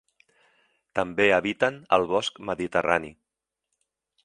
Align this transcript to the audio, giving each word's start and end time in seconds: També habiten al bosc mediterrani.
També 0.99 1.27
habiten 1.35 1.77
al 1.99 2.07
bosc 2.13 2.41
mediterrani. 2.51 3.13